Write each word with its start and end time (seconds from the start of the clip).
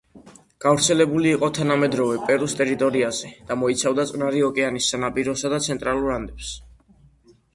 გავრცელებული 0.63 1.27
იყო 1.33 1.49
თანამედროვე 1.57 2.15
პერუს 2.29 2.55
ტერიტორიაზე 2.61 3.29
და 3.51 3.57
მოიცავდა 3.63 4.07
წყნარი 4.13 4.41
ოკეანის 4.49 4.89
სანაპიროსა 4.95 5.51
და 5.55 5.63
ცენტრალურ 5.67 6.15
ანდებს. 6.17 6.51